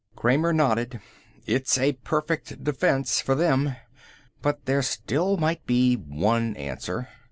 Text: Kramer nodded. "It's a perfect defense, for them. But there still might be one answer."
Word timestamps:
Kramer 0.15 0.51
nodded. 0.51 0.99
"It's 1.45 1.77
a 1.77 1.93
perfect 1.93 2.63
defense, 2.63 3.21
for 3.21 3.35
them. 3.35 3.75
But 4.41 4.65
there 4.65 4.81
still 4.81 5.37
might 5.37 5.63
be 5.67 5.93
one 5.93 6.55
answer." 6.55 7.07